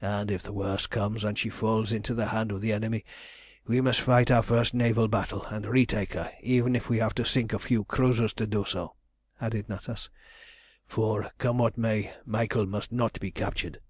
[0.00, 3.04] "And if the worst comes and she falls into the hands of the enemy,
[3.66, 7.26] we must fight our first naval battle and retake her, even if we have to
[7.26, 8.96] sink a few cruisers to do so,"
[9.42, 10.08] added Natas;
[10.86, 13.82] "for, come what may, Michael must not be captured."